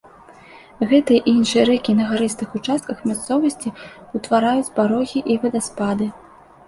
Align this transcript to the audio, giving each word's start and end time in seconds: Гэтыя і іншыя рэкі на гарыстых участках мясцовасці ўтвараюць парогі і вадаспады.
Гэтыя 0.93 1.19
і 1.23 1.33
іншыя 1.39 1.65
рэкі 1.69 1.91
на 1.99 2.07
гарыстых 2.13 2.57
участках 2.61 2.97
мясцовасці 3.09 3.75
ўтвараюць 4.17 4.73
парогі 4.79 5.19
і 5.35 5.39
вадаспады. 5.45 6.05